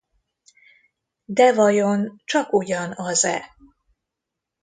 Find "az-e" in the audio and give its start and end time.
2.93-3.55